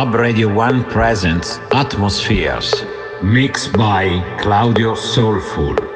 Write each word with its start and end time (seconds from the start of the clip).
Club 0.00 0.14
Radio 0.14 0.48
1 0.48 0.84
presents 0.84 1.58
Atmospheres, 1.72 2.86
mixed 3.22 3.76
by 3.76 4.06
Claudio 4.40 4.94
Soulful. 4.94 5.89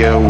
Radio 0.00 0.29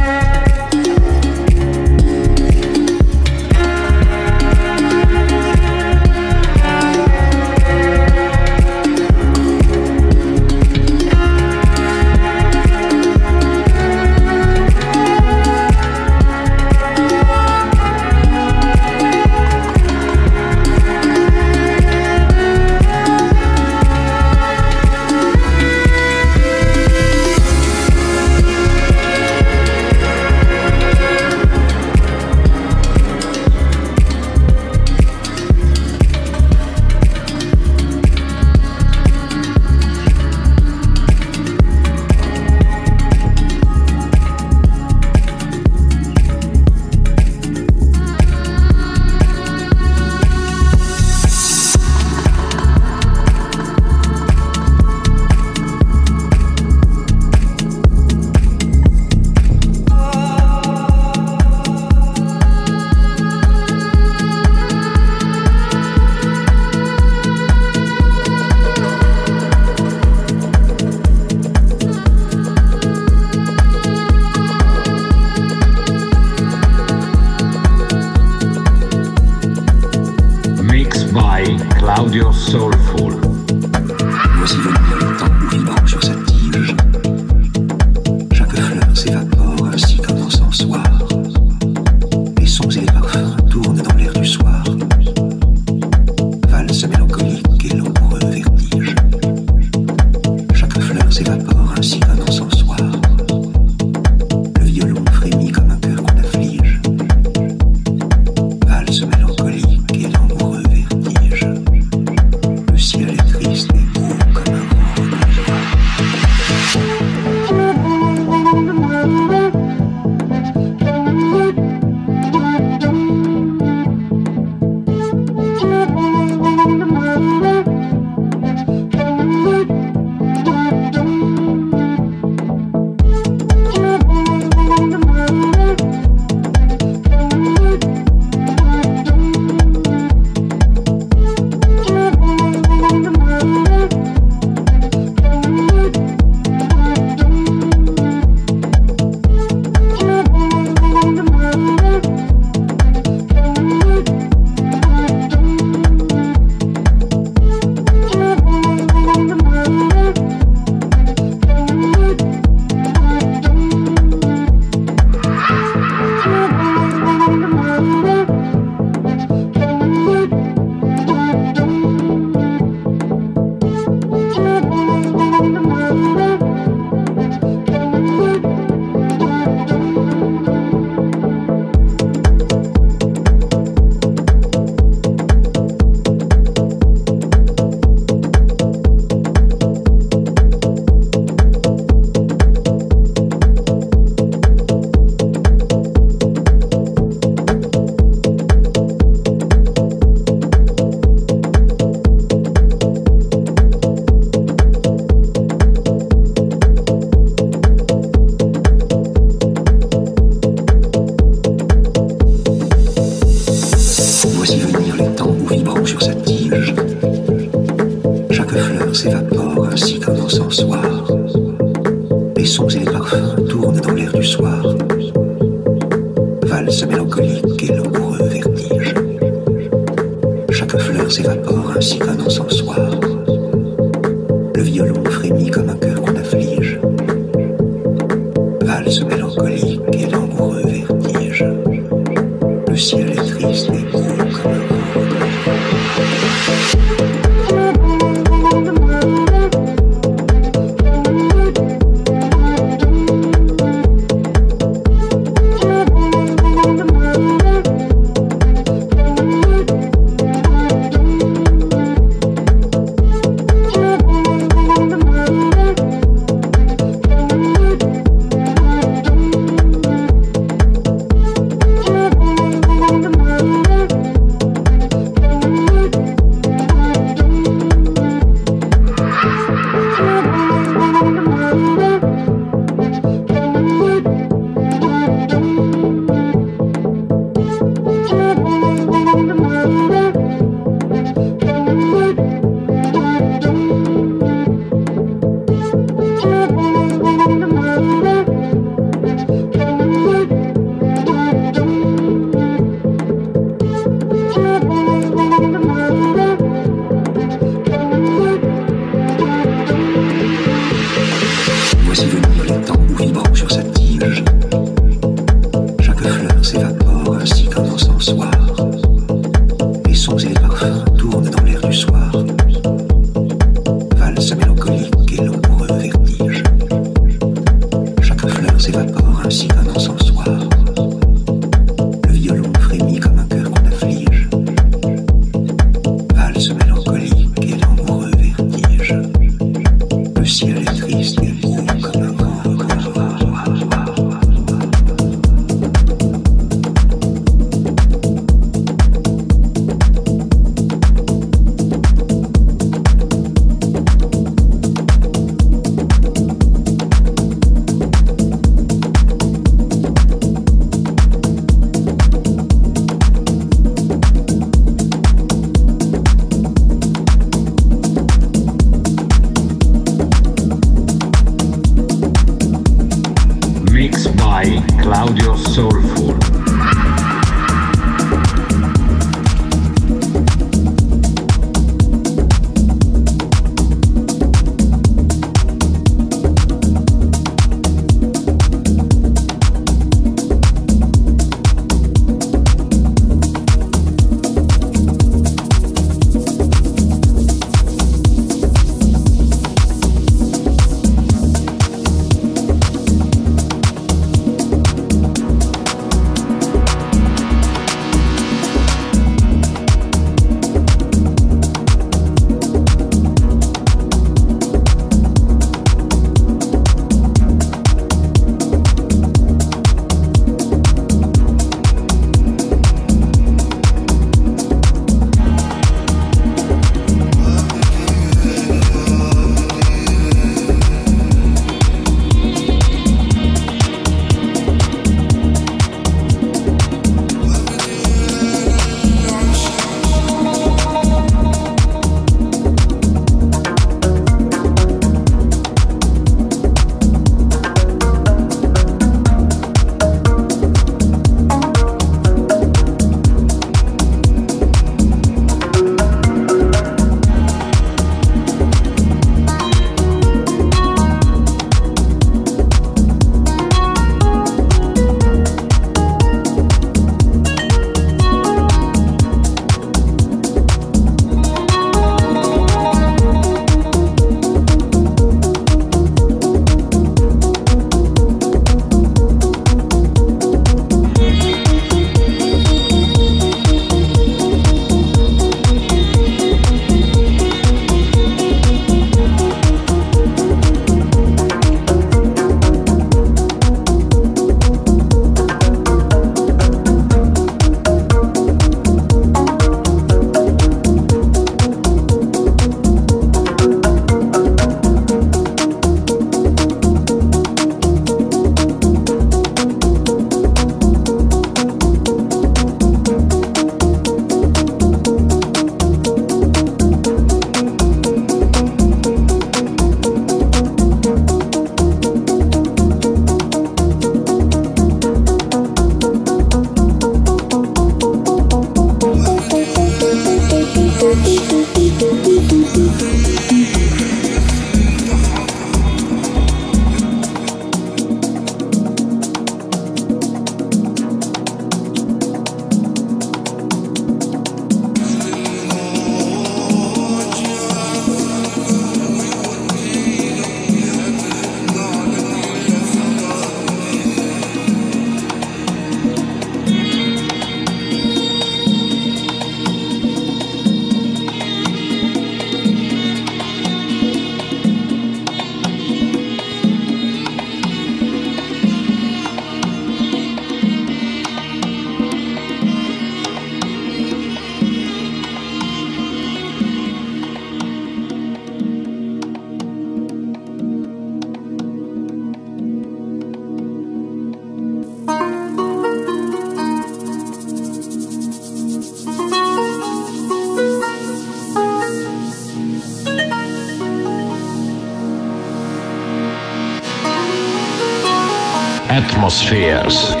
Atmospheres. 599.71 600.00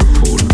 Atmospheres. 0.00 0.53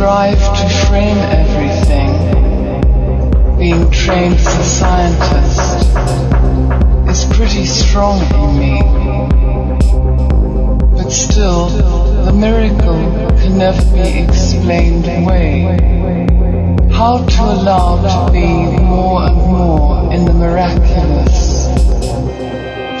drive 0.00 0.40
to 0.56 0.66
frame 0.86 1.18
everything, 1.40 2.08
being 3.58 3.90
trained 3.90 4.32
as 4.32 4.46
a 4.46 4.64
scientist, 4.64 5.76
is 7.06 7.36
pretty 7.36 7.66
strong 7.66 8.18
in 8.32 8.58
me. 8.58 8.80
But 10.96 11.10
still, 11.10 11.68
the 12.24 12.32
miracle 12.32 13.02
can 13.40 13.58
never 13.58 13.82
be 13.92 14.24
explained 14.24 15.04
away. 15.04 15.64
How 16.90 17.18
to 17.18 17.42
allow 17.42 18.00
to 18.00 18.32
be 18.32 18.48
more 18.80 19.24
and 19.24 19.36
more 19.36 20.14
in 20.14 20.24
the 20.24 20.32
miraculous, 20.32 21.66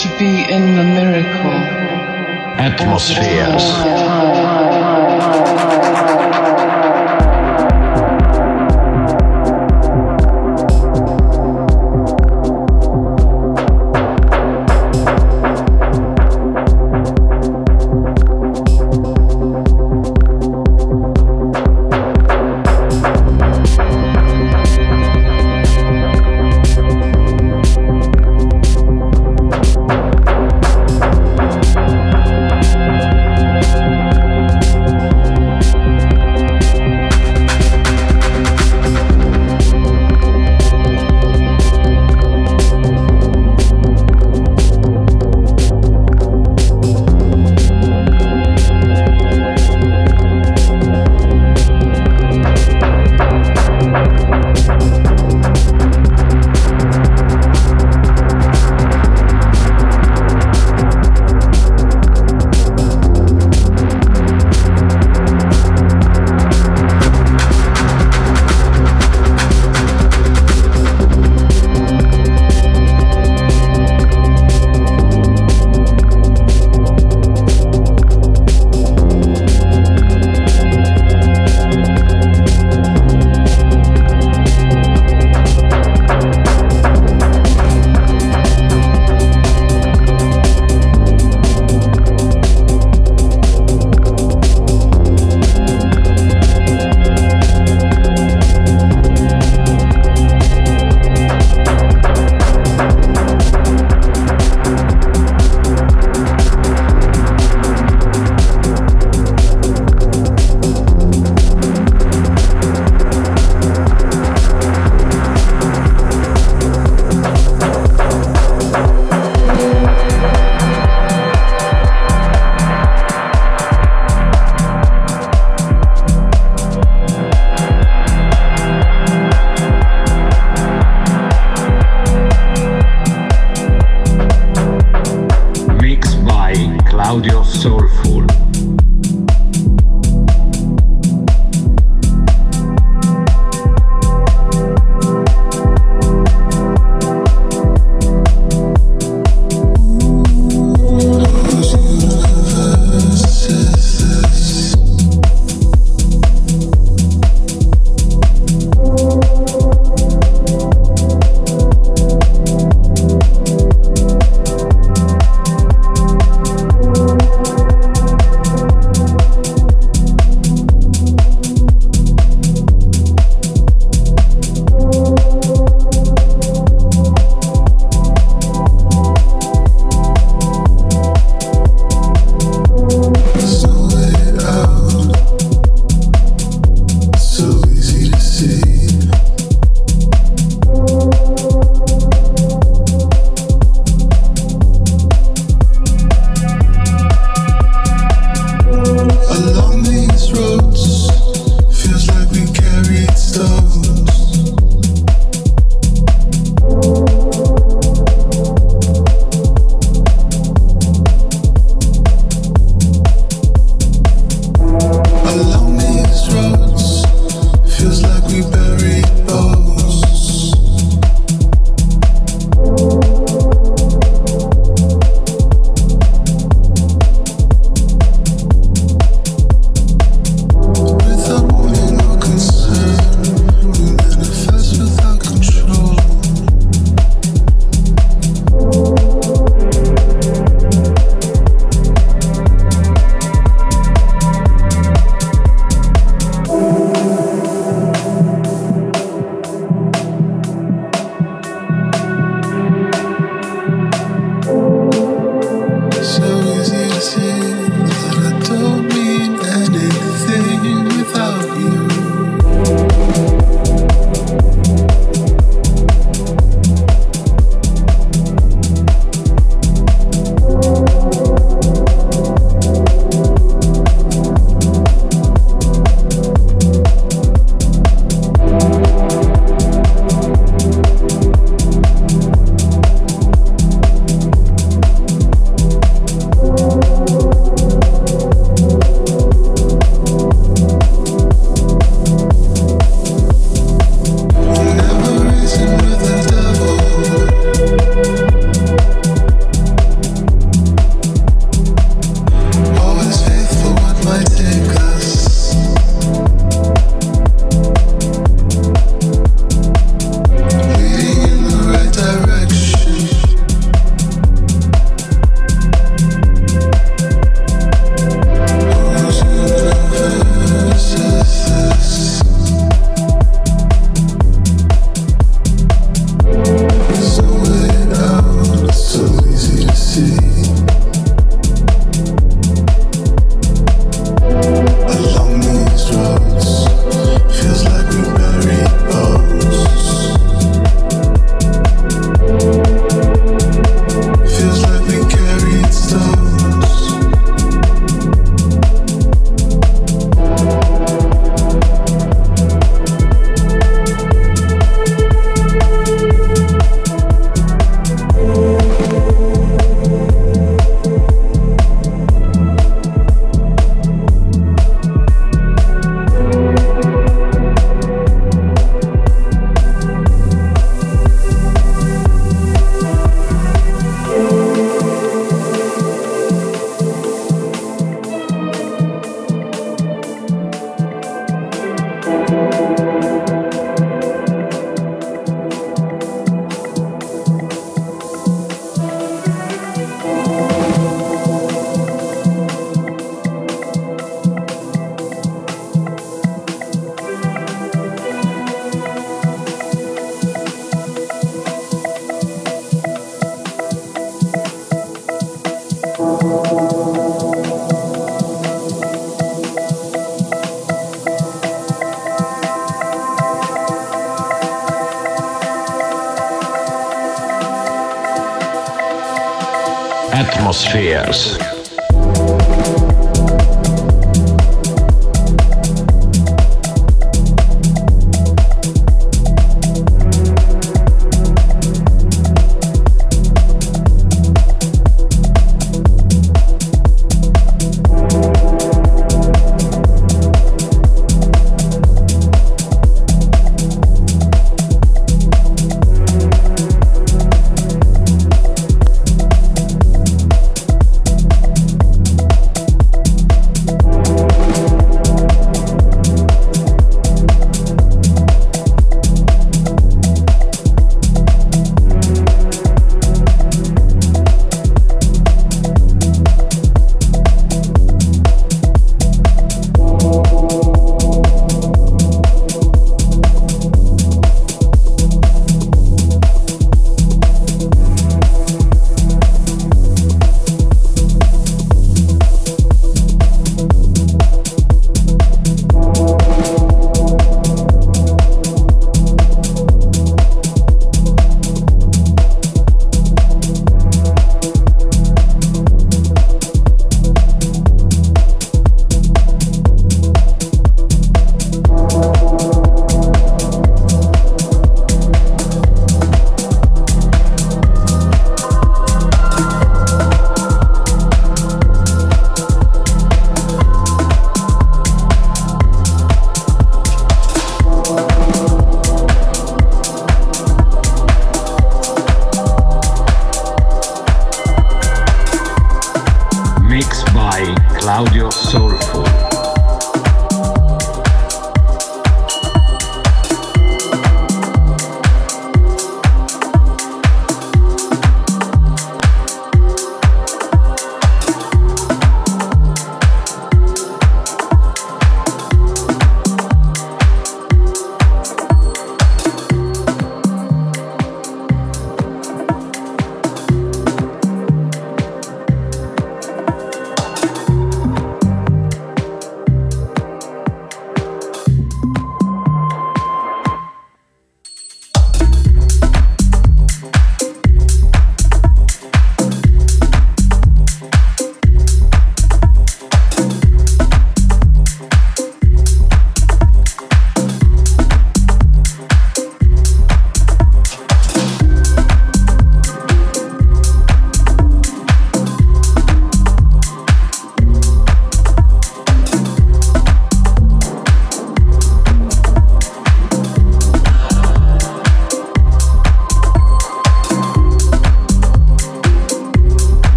to 0.00 0.08
be 0.18 0.50
in 0.50 0.76
the 0.76 0.84
miracle. 0.98 1.60
Atmospheres. 2.58 3.64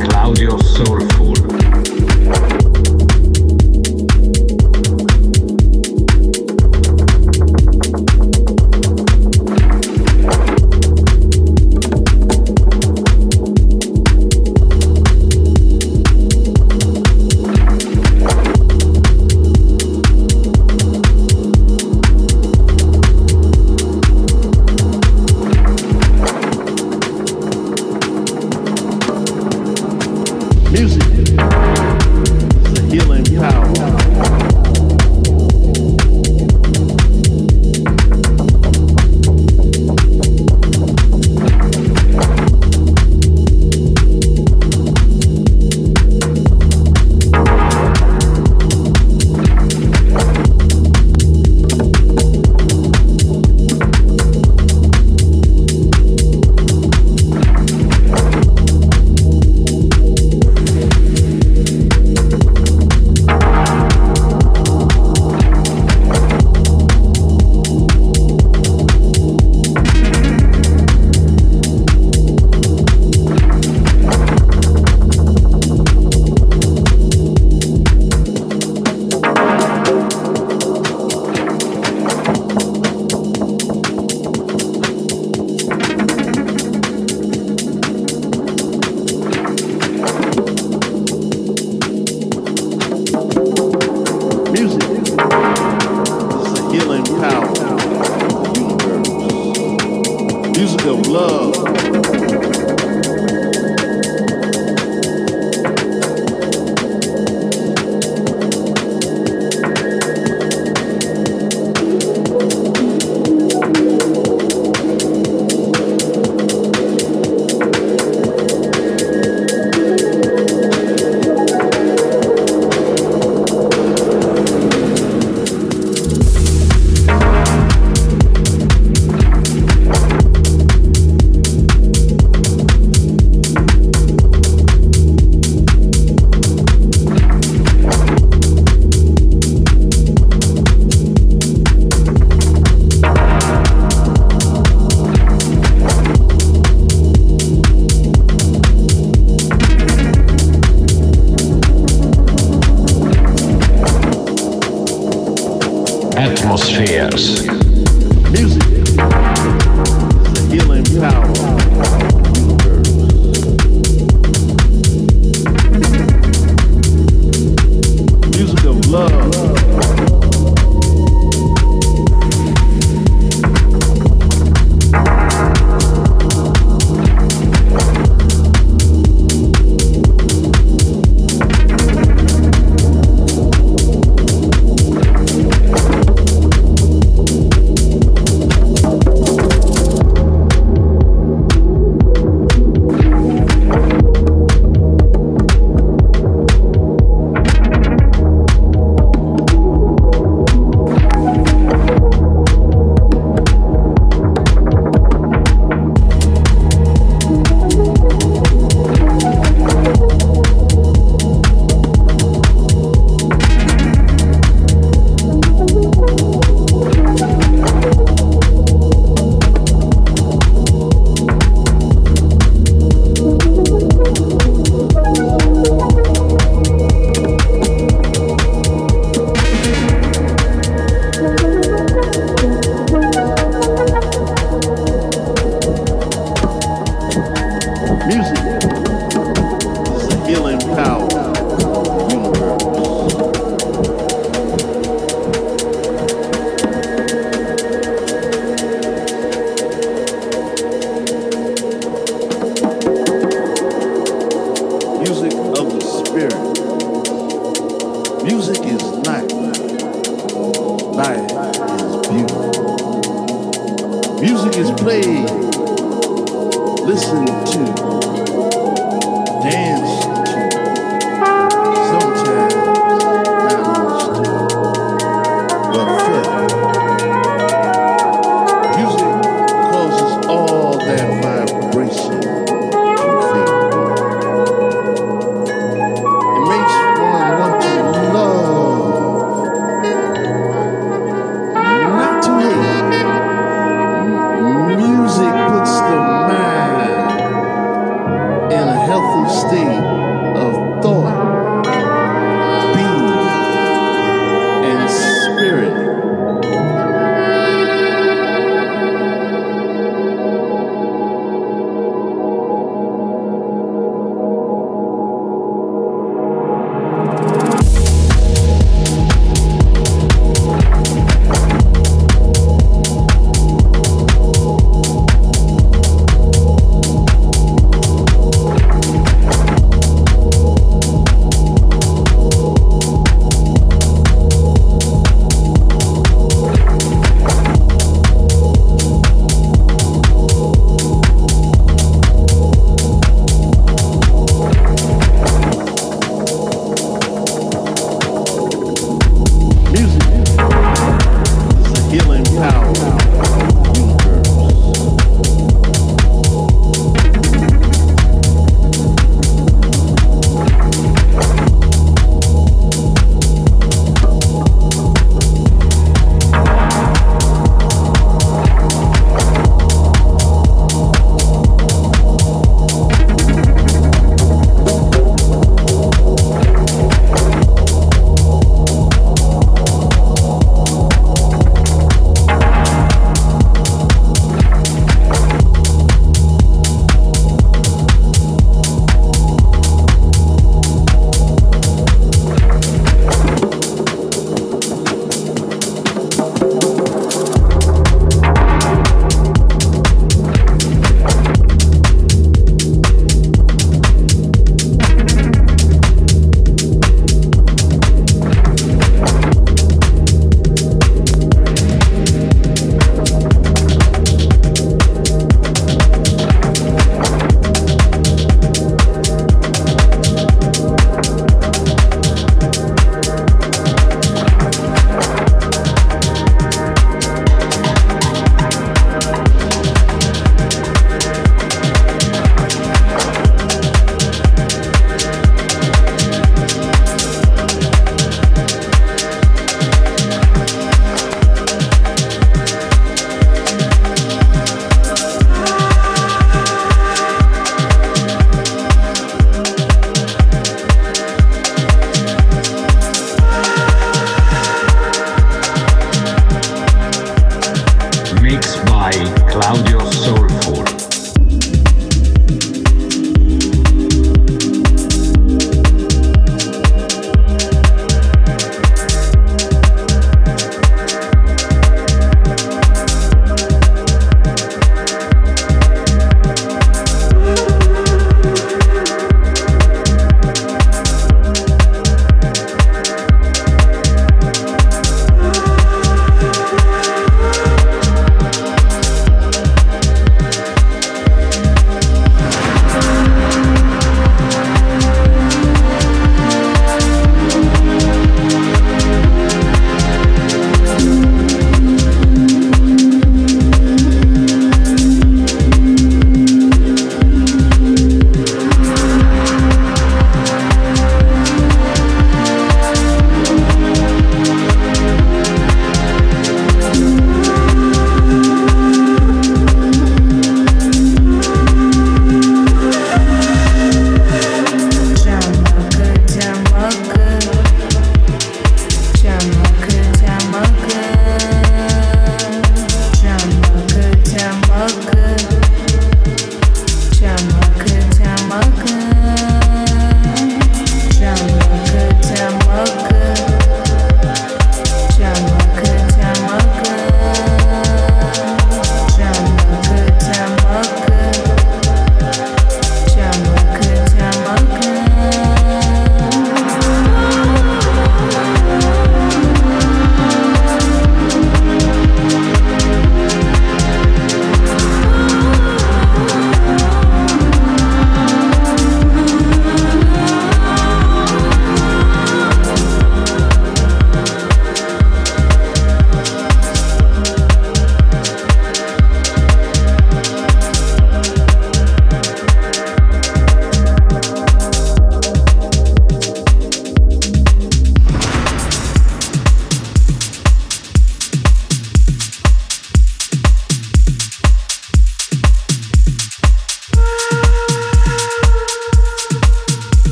Claudio 0.00 0.56
Solfu. 0.62 1.29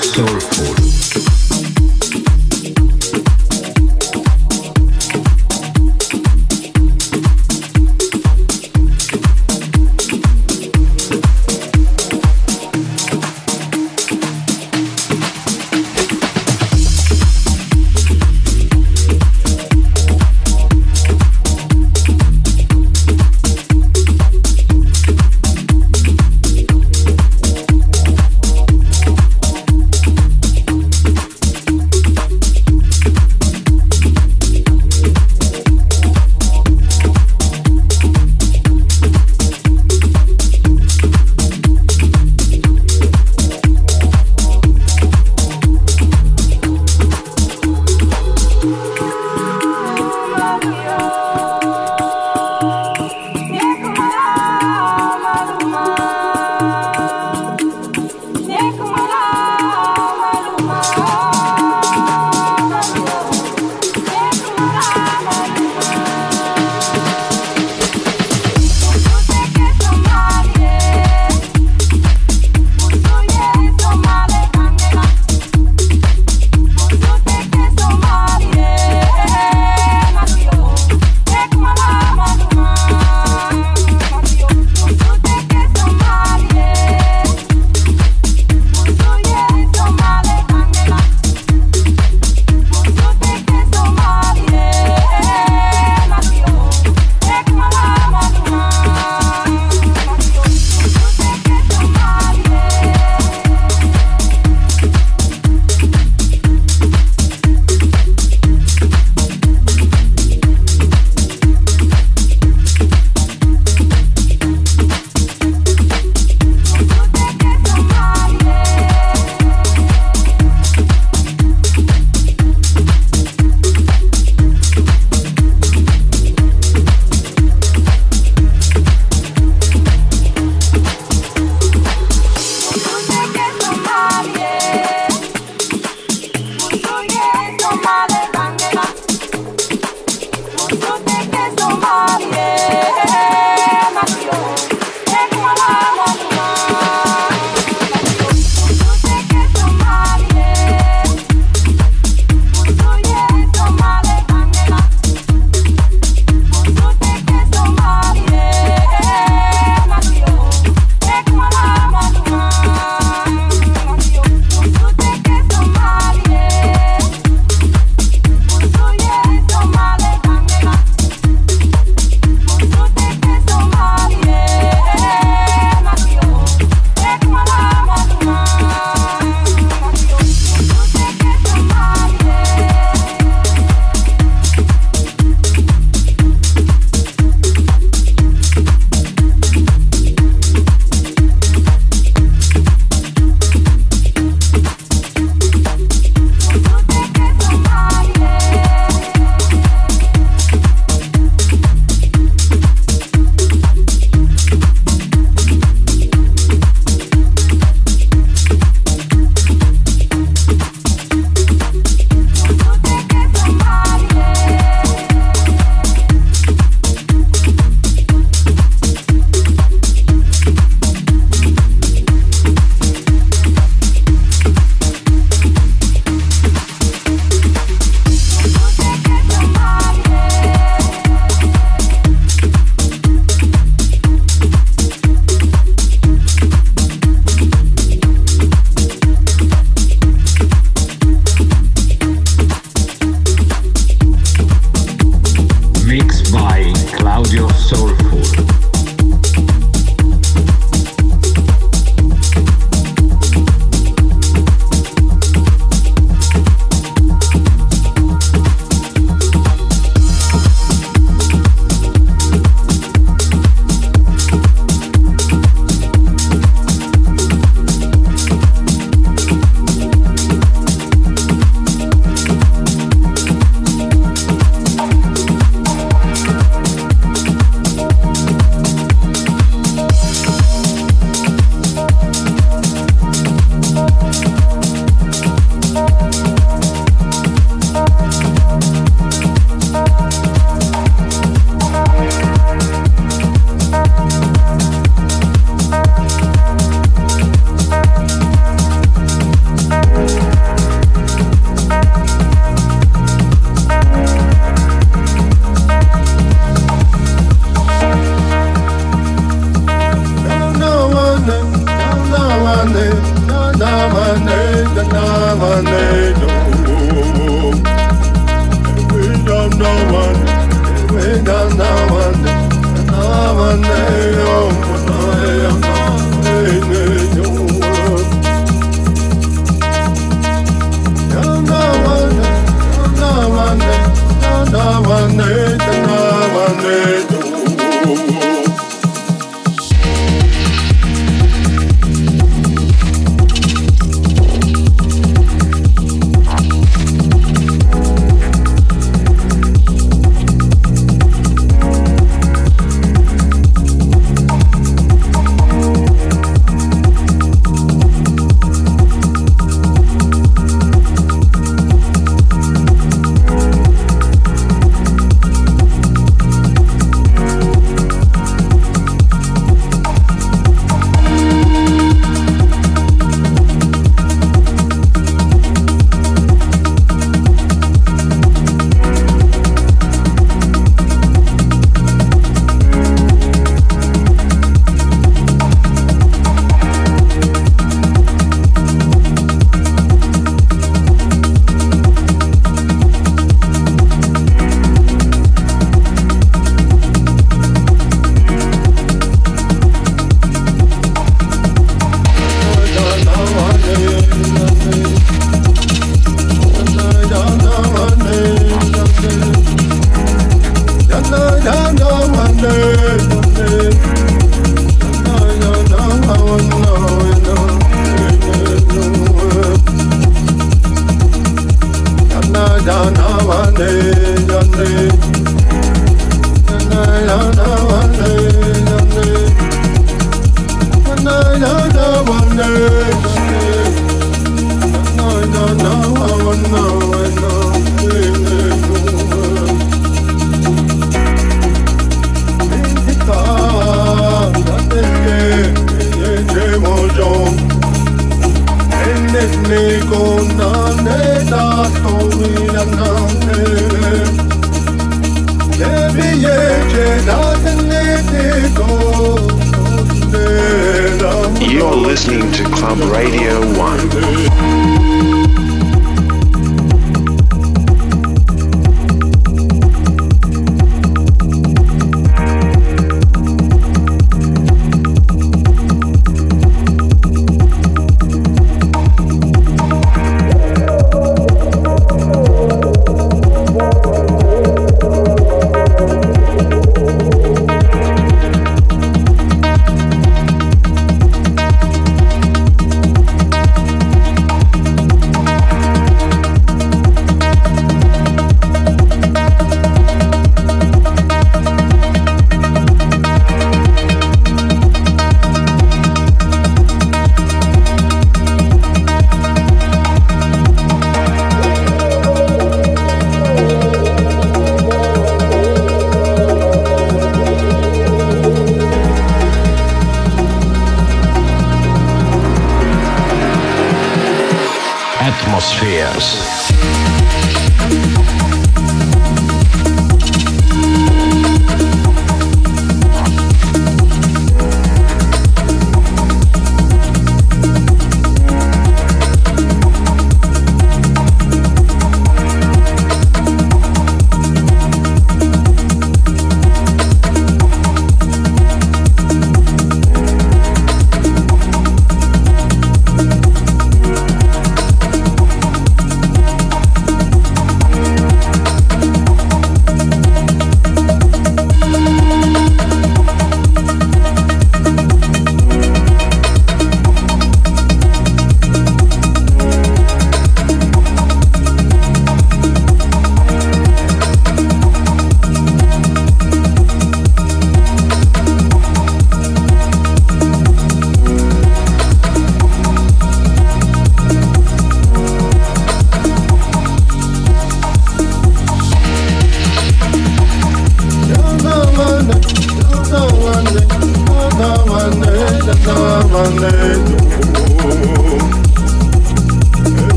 soulful. 0.00 0.71